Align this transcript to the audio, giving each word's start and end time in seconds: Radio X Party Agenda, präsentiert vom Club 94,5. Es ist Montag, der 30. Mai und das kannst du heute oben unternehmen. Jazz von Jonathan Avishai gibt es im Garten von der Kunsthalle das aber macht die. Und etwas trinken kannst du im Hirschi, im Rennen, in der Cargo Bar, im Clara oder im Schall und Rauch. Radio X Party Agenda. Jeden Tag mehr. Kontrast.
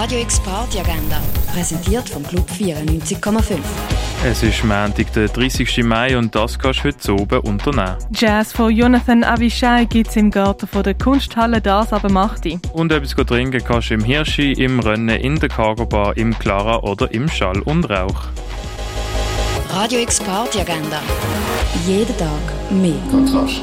Radio 0.00 0.20
X 0.20 0.38
Party 0.38 0.78
Agenda, 0.78 1.20
präsentiert 1.52 2.08
vom 2.08 2.22
Club 2.22 2.48
94,5. 2.48 3.58
Es 4.24 4.44
ist 4.44 4.62
Montag, 4.62 5.12
der 5.12 5.26
30. 5.26 5.82
Mai 5.82 6.16
und 6.16 6.32
das 6.36 6.56
kannst 6.56 6.84
du 6.84 6.88
heute 6.88 7.14
oben 7.14 7.40
unternehmen. 7.40 7.96
Jazz 8.12 8.52
von 8.52 8.70
Jonathan 8.70 9.24
Avishai 9.24 9.86
gibt 9.86 10.10
es 10.10 10.14
im 10.14 10.30
Garten 10.30 10.68
von 10.68 10.84
der 10.84 10.94
Kunsthalle 10.94 11.60
das 11.60 11.92
aber 11.92 12.12
macht 12.12 12.44
die. 12.44 12.60
Und 12.74 12.92
etwas 12.92 13.16
trinken 13.26 13.60
kannst 13.64 13.90
du 13.90 13.94
im 13.94 14.04
Hirschi, 14.04 14.52
im 14.52 14.78
Rennen, 14.78 15.08
in 15.08 15.40
der 15.40 15.48
Cargo 15.48 15.84
Bar, 15.84 16.16
im 16.16 16.38
Clara 16.38 16.78
oder 16.84 17.12
im 17.12 17.28
Schall 17.28 17.58
und 17.62 17.90
Rauch. 17.90 18.28
Radio 19.70 19.98
X 19.98 20.20
Party 20.20 20.60
Agenda. 20.60 21.02
Jeden 21.88 22.16
Tag 22.16 22.70
mehr. 22.70 22.94
Kontrast. 23.10 23.62